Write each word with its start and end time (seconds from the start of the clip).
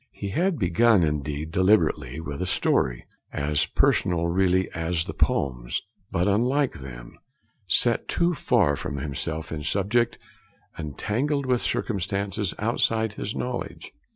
He 0.11 0.29
had 0.29 0.57
begun, 0.57 1.03
indeed, 1.03 1.51
deliberately, 1.51 2.19
with 2.19 2.41
a 2.41 2.47
story, 2.47 3.05
as 3.31 3.67
personal 3.67 4.25
really 4.29 4.67
as 4.71 5.05
the 5.05 5.13
poems, 5.13 5.83
but, 6.11 6.27
unlike 6.27 6.73
them, 6.79 7.19
set 7.67 8.07
too 8.07 8.33
far 8.33 8.75
from 8.75 8.97
himself 8.97 9.51
in 9.51 9.61
subject 9.61 10.17
and 10.75 10.97
tangled 10.97 11.45
with 11.45 11.61
circumstances 11.61 12.55
outside 12.57 13.13
his 13.13 13.35
knowledge. 13.35 13.91